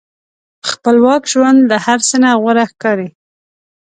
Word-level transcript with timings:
خپلواک 0.69 1.23
ژوند 1.33 1.59
له 1.69 1.77
هر 1.85 1.99
څه 2.07 2.15
نه 2.23 2.29
غوره 2.41 2.65
ښکاري. 2.71 3.09